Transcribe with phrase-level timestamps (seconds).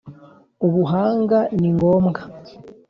[0.67, 2.19] Ubuhanga ni ngombwa